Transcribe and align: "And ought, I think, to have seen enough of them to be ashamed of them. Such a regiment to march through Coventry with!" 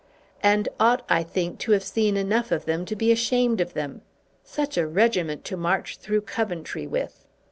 "And 0.41 0.67
ought, 0.79 1.05
I 1.09 1.21
think, 1.21 1.59
to 1.59 1.73
have 1.73 1.83
seen 1.83 2.17
enough 2.17 2.51
of 2.51 2.65
them 2.65 2.85
to 2.85 2.95
be 2.95 3.11
ashamed 3.11 3.61
of 3.61 3.75
them. 3.75 4.01
Such 4.43 4.75
a 4.75 4.87
regiment 4.87 5.45
to 5.45 5.55
march 5.57 5.97
through 5.97 6.21
Coventry 6.21 6.87
with!" 6.87 7.27